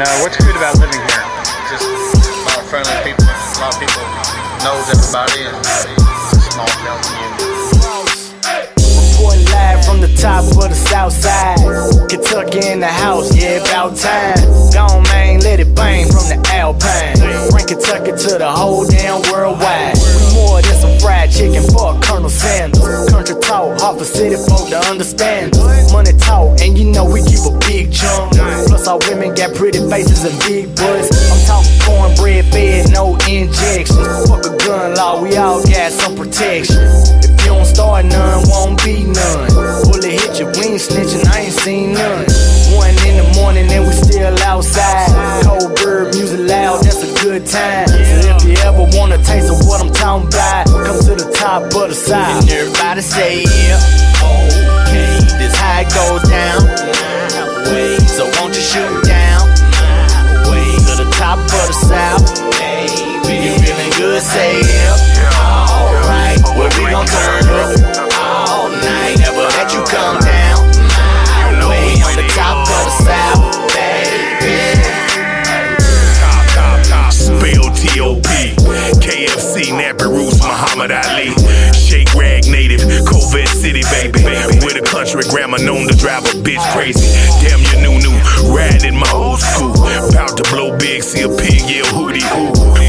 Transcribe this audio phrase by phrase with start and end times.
[0.00, 1.24] And uh, what's good about living here?
[1.68, 3.26] Just a lot of friendly people.
[3.28, 4.00] A lot of people
[4.64, 7.59] knows everybody and it's a small town community.
[9.50, 11.58] Live from the top of the south side.
[12.08, 14.38] Kentucky in the house, yeah, about time.
[14.72, 17.18] Gone, man, let it bang from the Alpine.
[17.50, 19.96] Bring Kentucky to the whole damn worldwide.
[20.34, 23.10] More than some fried chicken for Colonel Sanders.
[23.10, 25.56] Country talk, hard for city folk to understand.
[25.92, 28.32] Money talk, and you know we keep a big chunk.
[28.68, 31.10] Plus, our women got pretty faces and big butts.
[31.30, 34.28] I'm talking cornbread fed, no injections.
[34.28, 36.78] Fuck a gun law, we all got some protection.
[37.22, 39.39] If you don't start none, won't be none.
[39.48, 42.26] Bullet hit you, we snitching, I ain't seen none.
[42.76, 45.08] One in the morning and we still outside.
[45.44, 47.88] Cold bird music loud, that's a good time.
[47.88, 51.30] So if you ever want a taste of what I'm talking about, come to the
[51.34, 52.42] top of the side.
[52.42, 53.80] And everybody say, yeah,
[54.20, 56.60] okay, this it goes down.
[58.08, 59.48] So won't you shoot down?
[60.90, 62.50] To the top of the south.
[62.58, 64.22] Baby, you feeling good?
[64.22, 64.96] Say yeah.
[65.70, 68.09] Alright, well we gon' turn up
[68.80, 69.18] all night.
[69.18, 70.70] Never you come down.
[71.58, 75.00] My way on the top of the south, baby.
[77.10, 77.70] Spell
[79.76, 81.30] Nappy Roots, Muhammad Ali.
[81.72, 84.22] Shake Rag Native, Covent City, baby.
[84.64, 87.06] With a country grammar known to drive a bitch crazy.
[87.40, 88.16] Damn you new new,
[88.54, 89.74] riding my old school.
[90.10, 92.79] About to blow big, see a pig yell hootie hoo.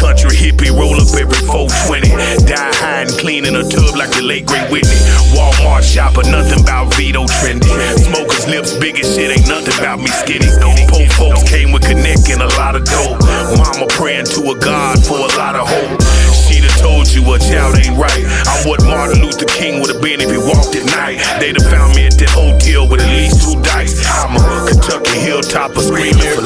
[0.00, 2.08] Country hippie, roll up every 420.
[2.48, 4.96] Die high and clean in a tub like the late great Whitney.
[5.36, 7.68] Walmart shopper, nothing about Vito trendy.
[8.00, 10.48] Smokers lips big as shit, ain't nothing about me skinny.
[10.88, 13.20] Poor folks came with connect and a lot of dope.
[13.60, 16.00] Mama praying to a God for a lot of hope.
[16.32, 18.24] She'd have told you a child ain't right.
[18.48, 21.22] I'm what Martin Luther King would have been if he walked at night.
[21.38, 24.00] They'd have found me at that hotel with at least two dice.
[24.08, 26.42] I'm a Kentucky hilltopper screaming for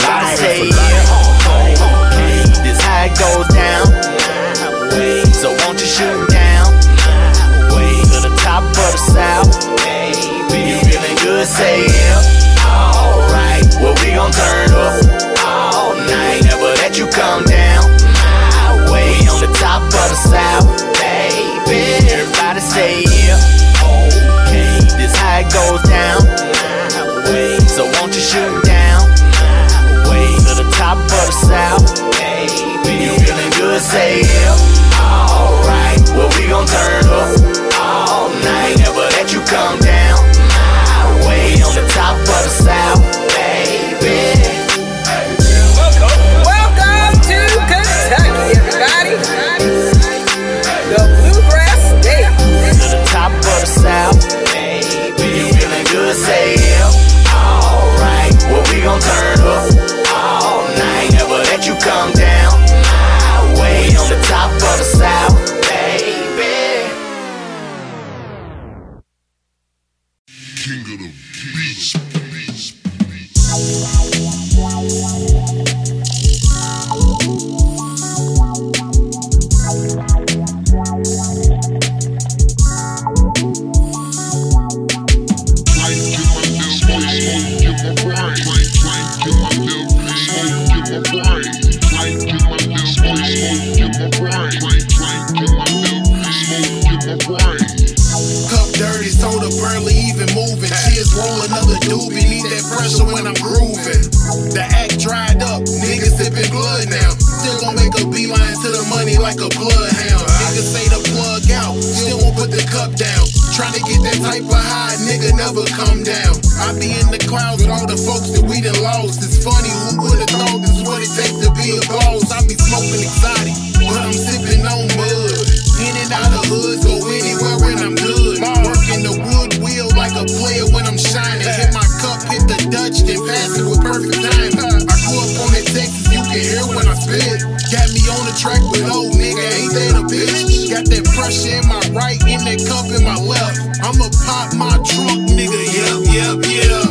[137.75, 140.71] Got me on the track with old nigga, ain't that a bitch?
[140.71, 143.59] Got that pressure in my right, in that cup in my left.
[143.83, 146.84] I'ma pop my trunk, nigga, yep, yep, yep.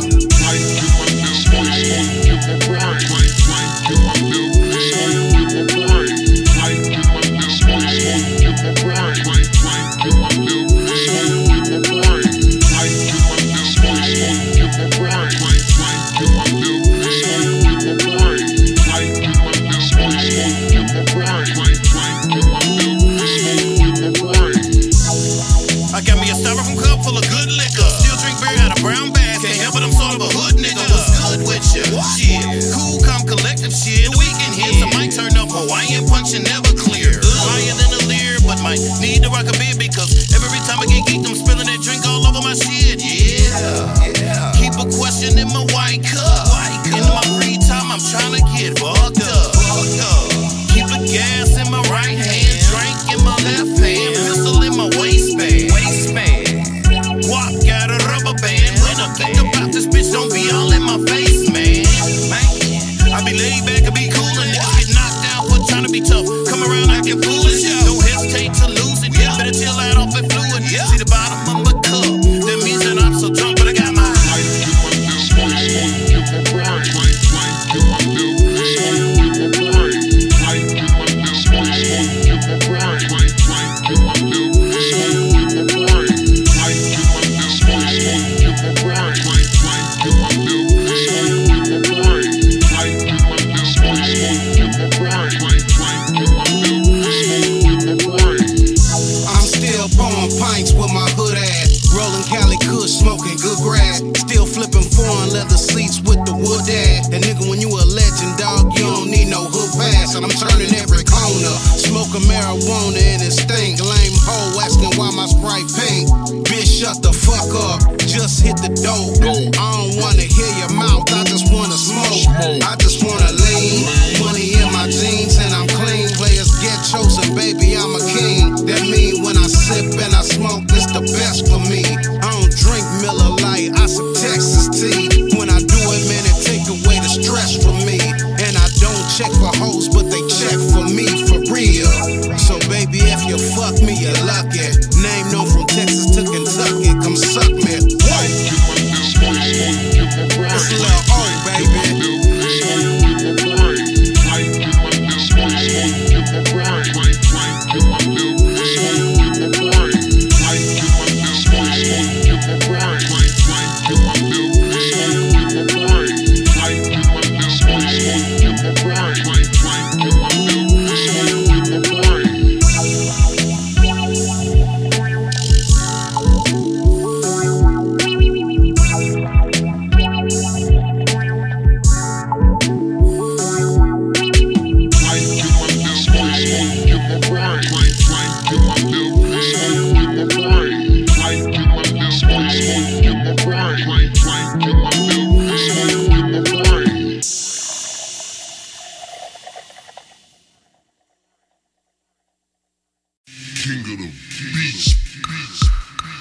[203.64, 204.12] King of the
[204.52, 204.92] beats.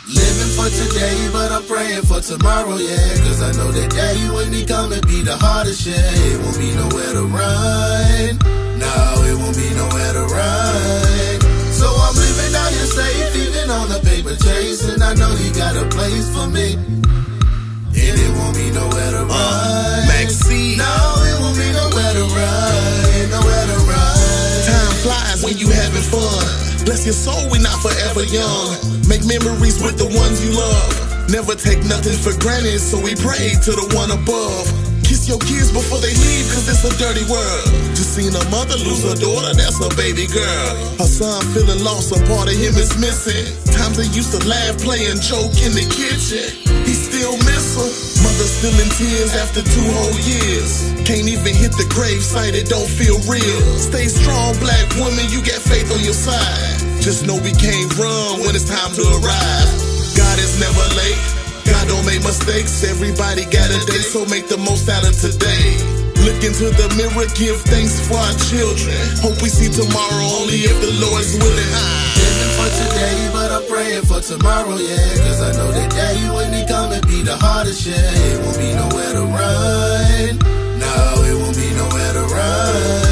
[0.08, 3.20] Living for today, but I'm praying for tomorrow, yeah.
[3.20, 6.00] Cause I know that day when he come and be the hardest, yeah.
[6.00, 8.40] It won't be nowhere to run.
[8.80, 8.96] No,
[9.28, 11.36] it won't be nowhere to run.
[11.76, 14.88] So I'm living out here safe, even on the paper chase.
[14.88, 16.80] And I know he got a place for me.
[16.80, 20.08] And it won't be nowhere to uh, run.
[20.08, 20.80] Maxine.
[20.80, 20.96] No,
[21.28, 23.36] it won't be nowhere to run.
[23.36, 24.16] Nowhere to run.
[24.64, 26.73] Time flies when you having fun.
[26.86, 28.76] Bless your soul, we not forever young.
[29.08, 31.14] Make memories with the ones you love.
[31.32, 34.68] Never take nothing for granted, so we pray to the one above.
[35.04, 37.68] Kiss your kids before they leave, cause it's a dirty world.
[37.96, 40.72] Just seen a mother lose her daughter, that's her baby girl.
[41.00, 43.48] Her son feeling lost, a part of him is missing.
[43.72, 46.48] Times they used to laugh, play, and joke in the kitchen.
[46.88, 47.92] He still miss her.
[48.24, 50.92] Mother still in tears after two whole years.
[51.04, 53.64] Can't even hit the grave site, it don't feel real.
[53.80, 56.73] Stay strong, black woman, you got faith on your side.
[57.04, 59.70] Just know we can't run when it's time to arrive.
[60.16, 61.20] God is never late.
[61.68, 62.80] God don't make mistakes.
[62.88, 65.76] Everybody got a day, so make the most out of today.
[66.24, 68.96] Look into the mirror, give thanks for our children.
[69.20, 71.72] Hope we see tomorrow only if the Lord's willing.
[72.16, 75.28] Living for today, but I'm praying for tomorrow, yeah.
[75.28, 78.00] Cause I know that day when he come and be the hardest, yeah.
[78.00, 80.40] It won't be nowhere to run.
[80.80, 83.03] No, it won't be nowhere to run.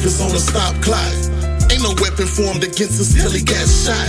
[0.00, 1.12] Life is on a stop clock.
[1.70, 4.08] Ain't no weapon formed against us till he got shot.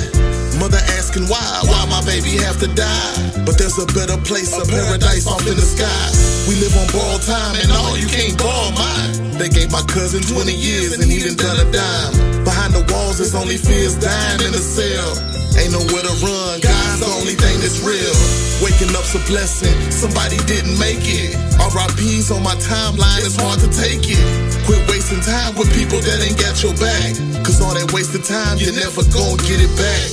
[0.59, 3.43] Mother asking why, why my baby have to die?
[3.45, 6.01] But there's a better place, a paradise off in the sky.
[6.47, 9.37] We live on borrowed time, and all you can't borrow mine.
[9.37, 12.40] They gave my cousin 20 years, and he didn't done a dime
[12.71, 15.11] behind the walls is only fears dying in the cell.
[15.59, 18.15] Ain't nowhere to run, God's the only thing that's real.
[18.63, 21.35] Waking up's a blessing, somebody didn't make it.
[21.59, 24.23] RIPs on my timeline, it's hard to take it.
[24.65, 27.15] Quit wasting time with people that ain't got your back.
[27.43, 30.07] Cause all that wasted time, you're never gonna get it back.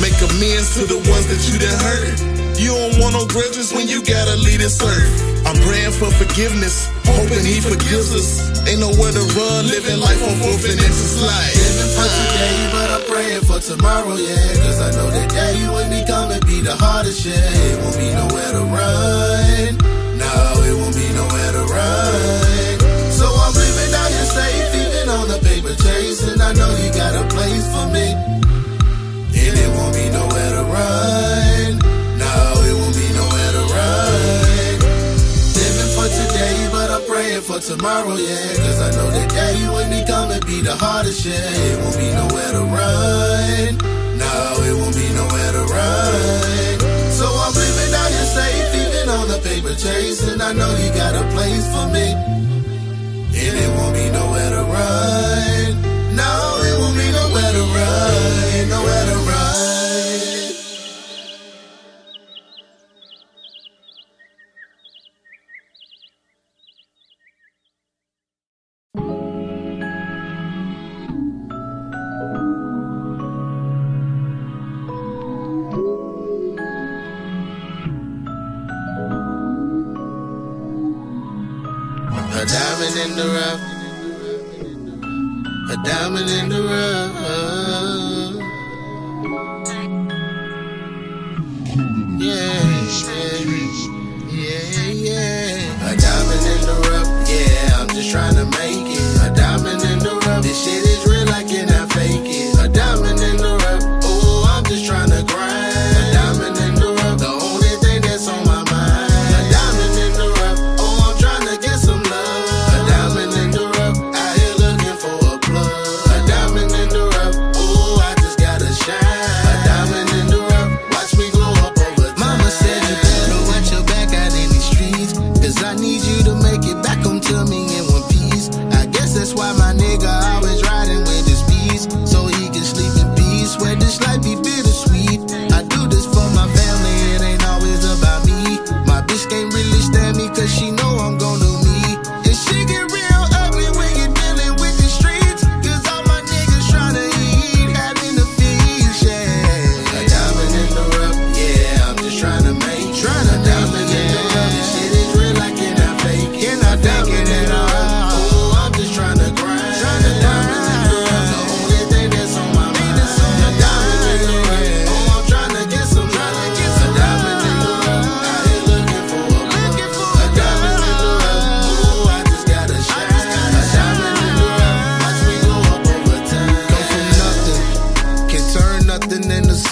[0.00, 2.41] Make amends to the ones that you done hurt.
[2.58, 5.32] You don't want no grudges when you gotta lead this earth.
[5.46, 8.28] I'm praying for forgiveness, hoping he forgives us.
[8.68, 11.56] Ain't nowhere to run, living life on forfeit, it's just life.
[11.56, 14.54] Living for today, but I'm praying for tomorrow, yeah.
[14.62, 17.34] Cause I know that day when he come, it be the hardest, yeah.
[17.34, 19.11] It won't be nowhere to run.
[37.76, 38.56] tomorrow, yeah.
[38.64, 41.34] Cause I know that day when they come, it be the hardest, shit.
[41.34, 43.70] It won't be nowhere to run.
[44.20, 44.34] No,
[44.68, 46.78] it won't be nowhere to run.
[47.18, 50.20] So I'm living out here safe, even on the paper chase.
[50.28, 52.06] And I know you got a place for me.
[53.42, 55.70] And it won't be nowhere to run.
[56.16, 56.32] No,
[56.68, 58.68] it won't be nowhere to run.
[58.68, 59.31] Nowhere to run.
[82.82, 83.60] diamond in the rough.
[85.70, 87.14] A diamond in the rough.
[92.18, 92.62] Yeah,
[94.30, 95.90] yeah, yeah.
[95.90, 97.08] A diamond in the rough.
[97.28, 99.22] Yeah, I'm just trying to make it.
[99.22, 100.42] A diamond in the rough.
[100.42, 100.91] This shit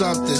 [0.00, 0.39] something.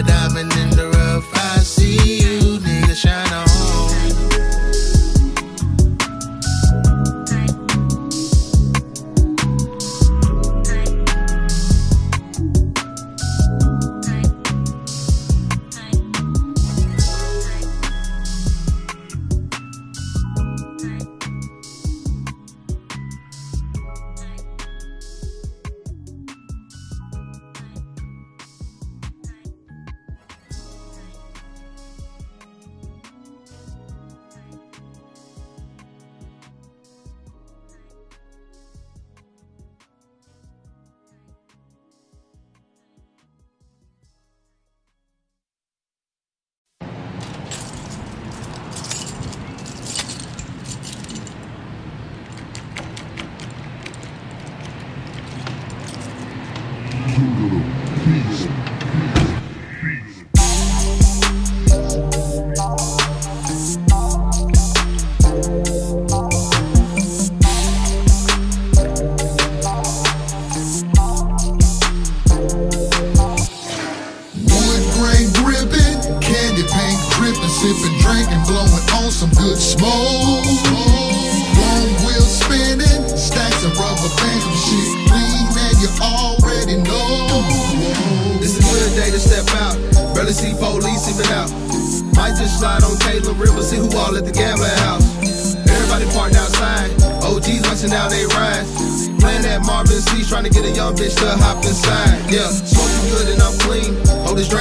[0.00, 0.69] a diamond in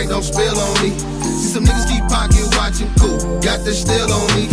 [0.08, 0.96] Don't spill on me.
[1.41, 3.20] See some niggas keep pocket watching, cool.
[3.41, 4.48] Got this still on me.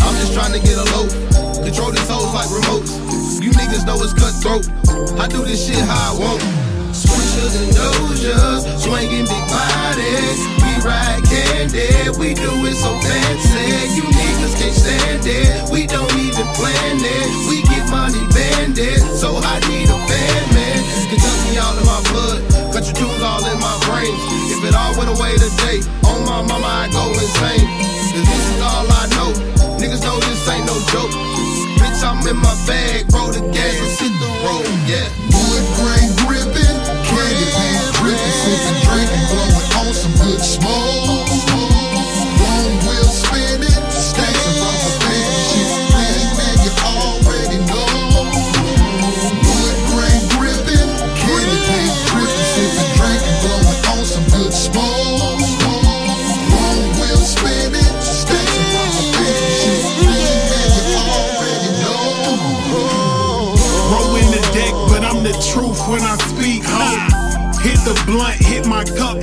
[0.00, 1.12] I'm just trying to get a loaf.
[1.60, 2.96] Control these hoes like remotes.
[3.42, 4.64] You niggas know it's cutthroat.
[5.20, 6.40] I do this shit how I want.
[6.96, 10.38] Swishers and dozers, swinging big bodies.
[10.64, 13.94] We ride candy, we do it so fancy.
[13.94, 17.28] You niggas can't stand it, we don't even plan it.
[17.48, 20.82] We get money banded, so I need a fan, man.
[21.10, 22.38] Kentucky all in my blood,
[22.72, 24.14] country tunes all in my brain.
[24.54, 27.66] If it all went away today, on my mama I go insane.
[28.14, 29.30] Cause this is all I know,
[29.78, 31.12] niggas know this ain't no joke.
[31.78, 35.06] Bitch, I'm in my bag, roll the gas, let's hit the road, yeah.
[35.34, 41.49] Wood grain gripping, candy paint dripping, sipping, drinking, blowing on some good smoke.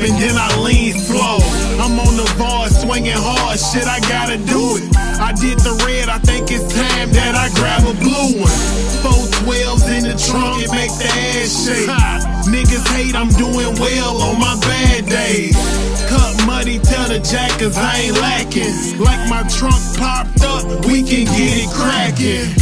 [0.08, 1.40] And then I lean slow.
[1.84, 4.88] I'm on the bar, swinging hard, shit, I gotta do it.
[5.20, 8.60] I did the red, I think it's time that I grab a blue one.
[9.04, 11.92] Four twelves in the trunk, it make the ass shake.
[12.48, 15.56] Niggas hate I'm doing well on my bad days.
[16.08, 19.04] Cut muddy, tell the jackers I ain't lacking.
[19.04, 22.56] Like my trunk popped up, we can get it cracking.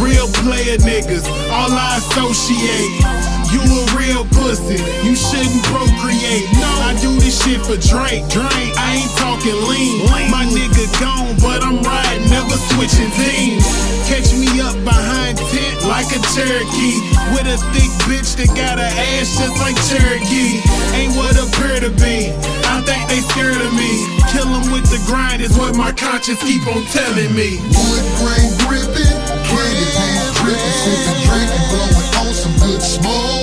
[0.00, 3.25] Real player niggas, all I associate.
[3.52, 6.48] You a real pussy, you shouldn't procreate.
[6.58, 8.24] No, I do this shit for Drake.
[8.32, 10.08] Drake, I ain't talking lean.
[10.30, 13.66] My nigga gone, but I'm riding, never switching teams.
[14.08, 17.02] Catch me up behind tent like a Cherokee.
[17.34, 20.62] With a thick bitch that got a ass just like Cherokee.
[20.94, 22.30] Ain't what appear to be.
[22.70, 24.06] I think they scared of me.
[24.30, 27.58] Kill Kill 'em with the grind is what my conscience keep on telling me.
[27.88, 29.16] Wood grain gripping,
[29.48, 33.35] candy paint dripping, sipping, drinking, blowing on some good smoke.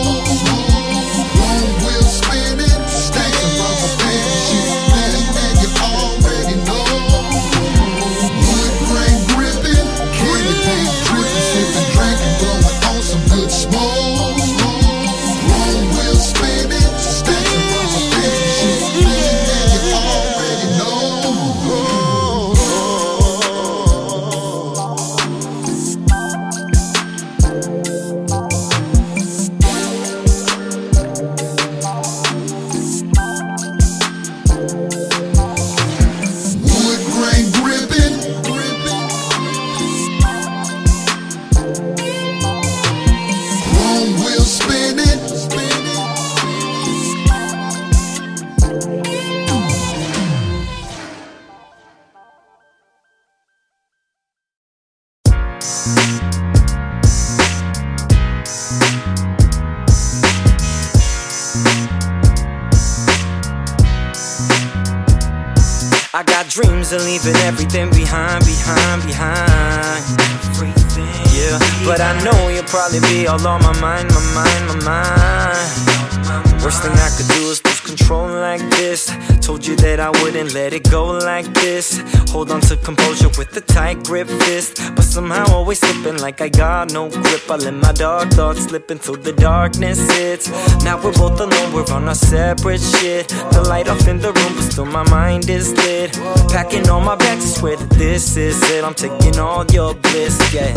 [78.94, 79.12] This.
[79.46, 81.88] Told you that I wouldn't let it go like this.
[82.32, 84.72] Hold on to composure with a tight grip fist.
[84.96, 87.50] But somehow always slipping like I got no grip.
[87.50, 90.46] I let my dark thoughts slip into the darkness hits.
[90.84, 93.28] Now we're both alone, we're on our separate shit.
[93.54, 96.12] The light off in the room, but still my mind is lit.
[96.56, 98.84] Packing all my bags, I swear that this is it.
[98.84, 100.74] I'm taking all your bliss, yeah.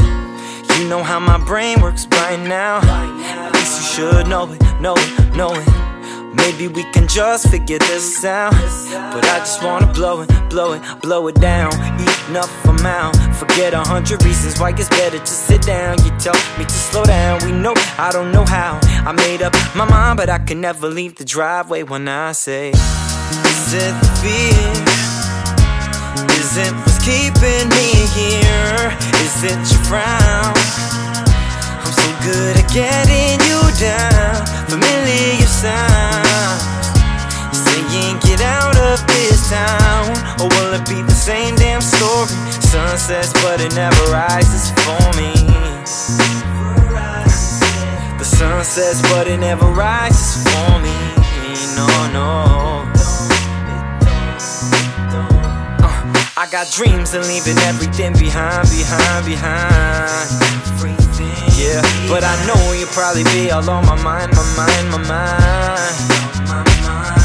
[0.79, 2.81] You know how my brain works by now.
[2.83, 5.86] At least you should know it, know it, know it.
[6.37, 8.53] Maybe we can just figure this out.
[9.13, 11.73] But I just wanna blow it, blow it, blow it down.
[12.01, 13.17] Eat enough amount.
[13.37, 15.99] Forget a hundred reasons why it's better to sit down.
[16.05, 17.45] You tell me to slow down.
[17.45, 18.79] We know I don't know how.
[19.07, 22.71] I made up my mind, but I can never leave the driveway when I say,
[22.71, 25.07] Is it the fear?
[26.37, 28.93] Is it what's keeping me here?
[29.25, 30.55] Is it your frown?
[31.85, 34.47] I'm so good at getting you down.
[34.69, 36.16] Familiar sound.
[38.37, 40.11] Get out of this town.
[40.41, 42.29] Or will it be the same damn story?
[42.61, 45.33] Sun sets, but it never rises for me.
[48.19, 50.93] The sun sets, but it never rises for me.
[51.77, 52.85] No, no.
[55.81, 55.89] Uh,
[56.37, 60.29] I got dreams of leaving everything behind, behind, behind.
[61.57, 67.16] Yeah, but I know you'll probably be all on my mind, my mind, my mind.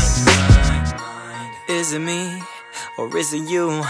[1.72, 2.44] Is it me
[2.98, 3.84] or is it you?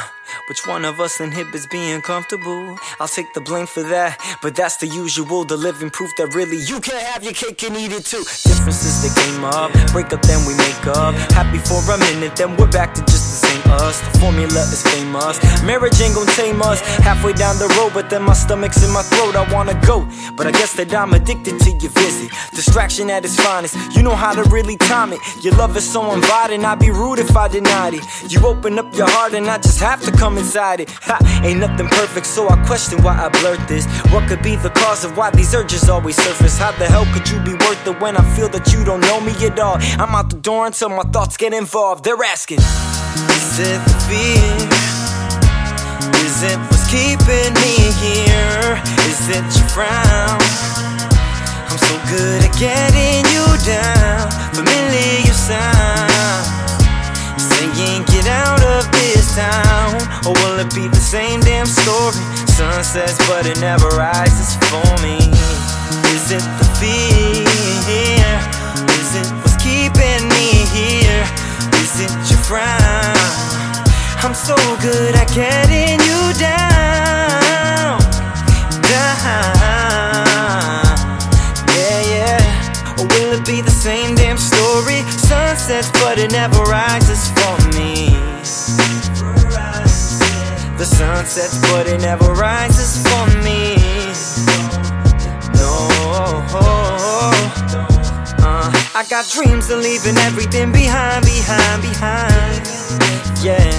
[0.52, 2.78] Which one of us inhibits being comfortable?
[3.00, 5.46] I'll take the blame for that, but that's the usual.
[5.46, 8.20] The living proof that really you can have your cake and eat it too.
[8.44, 11.16] Differences that came up, break up, then we make up.
[11.32, 14.02] Happy for a minute, then we're back to just the same us.
[14.12, 15.40] The formula is famous.
[15.64, 16.82] Marriage ain't gon' tame us.
[17.00, 19.38] Halfway down the road, but then my stomach's in my throat.
[19.38, 22.30] I wanna go, but I guess that I'm addicted to your visit.
[22.54, 23.76] Distraction at its finest.
[23.96, 25.20] You know how to really time it.
[25.42, 26.66] Your love is so inviting.
[26.66, 28.04] I'd be rude if I denied it.
[28.30, 30.90] You open up your heart, and I just have to come inside it.
[31.08, 33.86] Ha, ain't nothing perfect, so I question why I blurt this.
[34.12, 36.58] What could be the cause of why these urges always surface?
[36.58, 39.22] How the hell could you be worth it when I feel that you don't know
[39.22, 39.78] me at all?
[40.02, 42.04] I'm out the door until my thoughts get involved.
[42.04, 44.58] They're asking, Is it the fear?
[46.26, 48.82] Is it what's keeping me here?
[49.06, 50.42] Is it your frown?
[51.70, 54.26] I'm so good at getting you down.
[54.58, 56.61] Familiar sound.
[57.82, 59.96] Saying get out of this town.
[60.28, 62.22] Or will it be the same damn story?
[62.46, 65.18] Sun sets, but it never rises for me.
[66.14, 68.34] Is it the fear?
[69.00, 71.26] Is it what's keeping me here?
[71.82, 73.18] Is it your frown?
[74.22, 77.98] I'm so good at getting you down.
[78.94, 80.21] Down.
[83.02, 85.02] Or will it be the same damn story?
[85.10, 88.14] Sunsets, but it never rises for me.
[90.78, 93.76] The sun sets, but it never rises for me.
[95.58, 95.90] No.
[98.44, 102.68] Uh, I got dreams of leaving everything behind, behind, behind.
[103.42, 103.72] Yeah.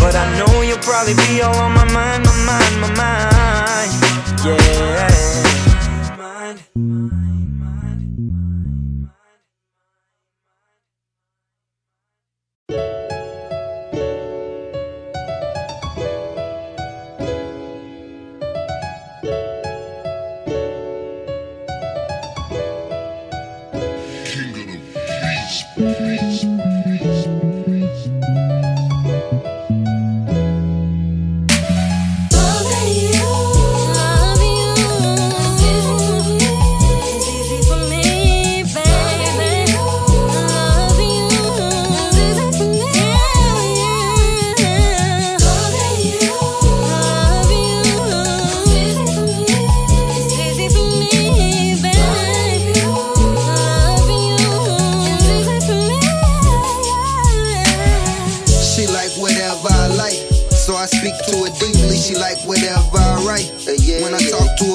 [0.00, 3.92] But I know you'll probably be all on my mind, my mind, my mind.
[4.44, 4.94] Yeah.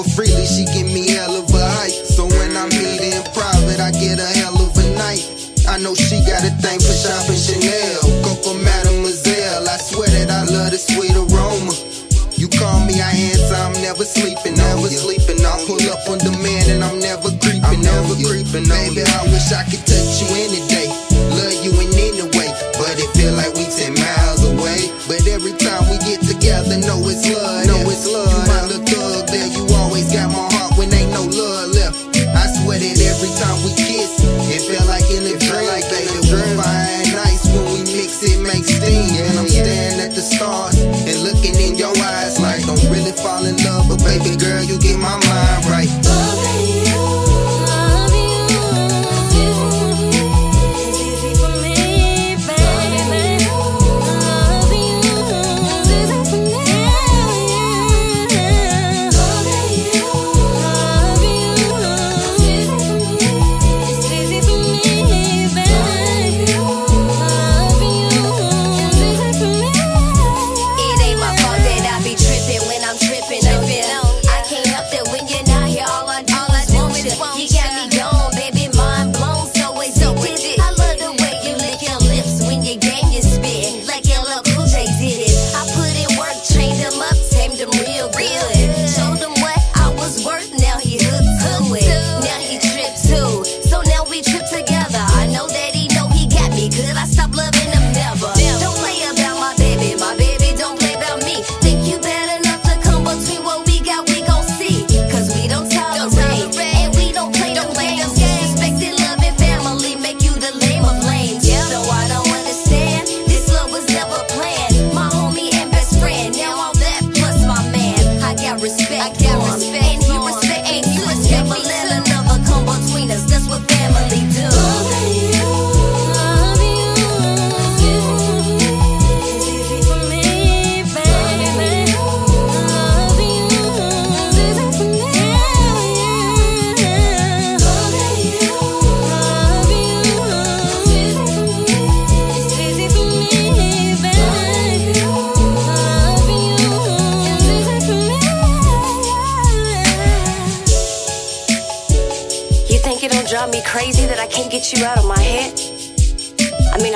[0.03, 1.91] Freely, she give me hell of a height.
[1.91, 5.23] So when I meet in private, I get a hell of a night.
[5.67, 9.67] I know she got a thing for shopping Chanel, Coco Mademoiselle.
[9.67, 11.75] I swear that I love the sweet aroma.
[12.39, 13.59] You call me, I answer.
[13.59, 15.43] I'm never sleeping, never sleeping.
[15.43, 18.63] I pull up on demand and I'm never creeping, never creeping.
[18.71, 19.83] Baby, I wish I could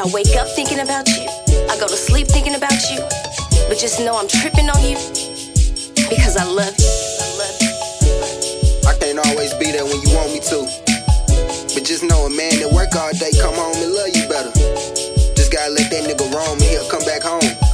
[0.04, 1.24] I wake up thinking about you.
[1.72, 3.00] I go to sleep thinking about you.
[3.72, 5.00] But just know I'm tripping on you
[6.12, 6.92] because I love you.
[8.84, 10.68] I, can't always be there when you want me to.
[11.72, 14.52] But just know a man that work all day come home and love you better.
[15.39, 17.72] Just gotta let that nigga roam and he'll come back home.